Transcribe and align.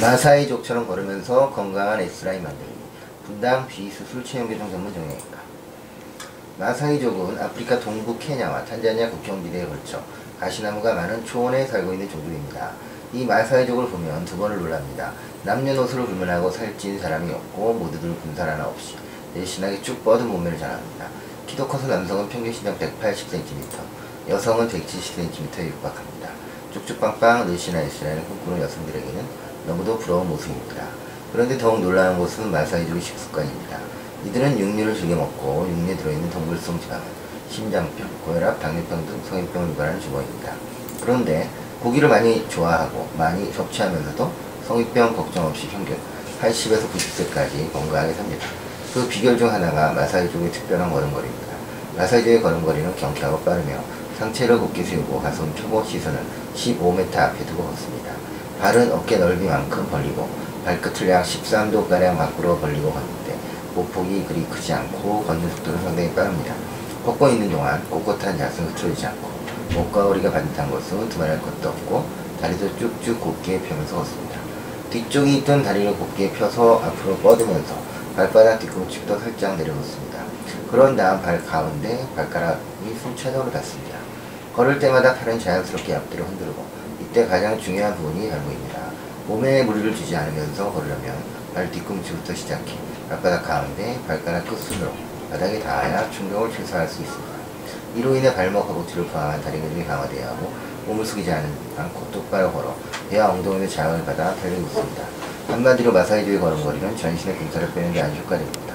마사이족처럼 0.00 0.86
걸으면서 0.86 1.50
건강한 1.50 2.00
S라인 2.00 2.42
만들기. 2.42 2.72
분당 3.26 3.68
비수술 3.68 4.24
체형 4.24 4.48
교정 4.48 4.70
전문 4.70 4.94
정형외과. 4.94 5.38
마사이족은 6.58 7.38
아프리카 7.38 7.78
동부 7.78 8.18
케냐와 8.18 8.64
탄자니아 8.64 9.10
국경지대에 9.10 9.66
걸쳐 9.66 10.02
가시나무가 10.38 10.94
많은 10.94 11.22
초원에 11.26 11.66
살고 11.66 11.92
있는 11.92 12.08
종족입니다. 12.08 12.72
이 13.12 13.26
마사이족을 13.26 13.90
보면 13.90 14.24
두 14.24 14.38
번을 14.38 14.58
놀랍니다. 14.58 15.12
남녀노소를 15.44 16.06
불문하고 16.06 16.50
살찐 16.50 16.98
사람이 16.98 17.30
없고 17.30 17.74
모두들 17.74 18.14
군살 18.20 18.48
하나 18.48 18.68
없이 18.68 18.96
내신하게 19.34 19.82
쭉 19.82 20.02
뻗은 20.02 20.26
몸매를 20.26 20.58
자랑합니다. 20.58 21.08
키도 21.46 21.68
커서 21.68 21.86
남성은 21.86 22.30
평균 22.30 22.50
신장 22.50 22.78
180cm, 22.78 24.30
여성은 24.30 24.66
170cm에 24.66 25.66
육박합니다. 25.66 26.30
쭉쭉빵빵 26.72 27.48
늘씬한 27.48 27.82
S라인을 27.84 28.24
꿈꾸는 28.24 28.62
여성들에게는 28.62 29.49
너무도 29.70 29.98
부러운 29.98 30.28
모습입니다. 30.28 30.84
그런데 31.32 31.56
더욱 31.56 31.80
놀라운 31.80 32.18
것은 32.18 32.50
마사이족의 32.50 33.00
식습관입니다. 33.00 33.78
이들은 34.26 34.58
육류를 34.58 34.96
즐겨 34.96 35.14
먹고 35.14 35.68
육류에 35.70 35.96
들어있는 35.96 36.28
동물성 36.30 36.80
지방은 36.80 37.04
심장병, 37.48 38.08
고혈압, 38.24 38.58
당뇨병 38.60 39.06
등 39.06 39.20
성인병을 39.28 39.70
유발하는 39.70 40.00
주범입니다. 40.00 40.52
그런데 41.00 41.48
고기를 41.80 42.08
많이 42.08 42.48
좋아하고 42.48 43.08
많이 43.16 43.52
섭취하면서도 43.52 44.32
성인병 44.66 45.14
걱정 45.14 45.46
없이 45.46 45.68
평균 45.68 45.96
80에서 46.42 46.90
90세까지 46.90 47.72
건강하게 47.72 48.12
삽니다. 48.12 48.46
그 48.92 49.06
비결 49.06 49.38
중 49.38 49.52
하나가 49.52 49.92
마사이족의 49.92 50.50
특별한 50.50 50.90
걸음걸이입니다. 50.90 51.46
마사이족의 51.96 52.42
걸음걸이는 52.42 52.96
경쾌하고 52.96 53.38
빠르며 53.40 53.78
상체를 54.18 54.58
곧게 54.58 54.82
세우고 54.82 55.20
가슴 55.22 55.52
펴고 55.54 55.84
시선을 55.84 56.18
15m 56.56 57.16
앞에 57.16 57.46
두고 57.46 57.64
걷습니다. 57.64 58.19
발은 58.60 58.92
어깨 58.92 59.16
넓이만큼 59.16 59.86
벌리고 59.88 60.28
발끝을 60.66 61.08
약 61.08 61.24
13도가량 61.24 62.18
밖으로 62.18 62.58
벌리고 62.58 62.92
걷는데 62.92 63.38
보폭이 63.74 64.24
그리 64.24 64.44
크지 64.44 64.74
않고 64.74 65.24
걷는 65.24 65.48
속도는 65.48 65.82
상당히 65.82 66.12
빠릅니다. 66.12 66.54
걷고 67.06 67.28
있는 67.28 67.50
동안 67.50 67.82
꼿꼿한 67.88 68.36
자세는 68.36 68.72
흐트러지지 68.72 69.06
않고 69.06 69.30
목과 69.72 70.02
허리가 70.02 70.30
반듯한 70.30 70.70
것은 70.70 71.08
두말할 71.08 71.40
것도 71.40 71.70
없고 71.70 72.04
다리도 72.42 72.76
쭉쭉 72.76 73.18
곧게 73.20 73.60
펴면서 73.62 73.96
걷습니다. 73.96 74.38
뒤쪽이 74.90 75.38
있던 75.38 75.62
다리를 75.62 75.94
곧게 75.94 76.30
펴서 76.32 76.82
앞으로 76.84 77.16
뻗으면서 77.16 77.74
발바닥 78.14 78.58
뒤꿈치부터 78.58 79.18
살짝 79.20 79.56
내려놓습니다. 79.56 80.18
그런 80.70 80.96
다음 80.96 81.22
발 81.22 81.42
가운데 81.46 82.06
발가락이 82.14 82.94
승차적으로 83.02 83.50
닿습니다. 83.50 83.96
걸을 84.54 84.78
때마다 84.78 85.14
팔은 85.14 85.38
자연스럽게 85.38 85.94
앞뒤로 85.94 86.24
흔들고 86.24 86.79
이때 87.10 87.26
가장 87.26 87.58
중요한 87.58 87.94
부분이 87.96 88.30
발목입니다. 88.30 88.78
몸에 89.26 89.62
무리를 89.64 89.94
주지 89.94 90.14
않으면서 90.16 90.72
걸으려면 90.72 91.14
발 91.54 91.70
뒤꿈치부터 91.70 92.34
시작해 92.34 92.74
발바닥 93.08 93.44
가운데 93.44 93.98
발가락 94.06 94.46
끝순으로 94.48 94.92
바닥에 95.30 95.58
닿아야 95.60 96.08
충격을 96.10 96.52
최소화할 96.52 96.88
수 96.88 97.02
있습니다. 97.02 97.30
이로 97.96 98.14
인해 98.14 98.32
발목하고 98.32 98.86
뒤를 98.86 99.06
포함한 99.06 99.42
다리 99.42 99.60
근육이 99.60 99.84
강화되어야 99.84 100.28
하고 100.28 100.52
몸을 100.86 101.04
숙이지 101.04 101.30
않- 101.32 101.52
않고 101.76 102.10
똑바로 102.12 102.52
걸어 102.52 102.76
배와 103.08 103.30
엉덩이의 103.30 103.68
자극을 103.68 104.04
받아 104.04 104.34
달리고 104.36 104.62
있습니다. 104.62 105.02
한마디로 105.48 105.92
마사이족의 105.92 106.38
걸음걸이는 106.38 106.96
전신의 106.96 107.36
군살을 107.36 107.72
빼는 107.74 107.92
데 107.92 108.02
아주 108.02 108.14
효과적입니다. 108.20 108.74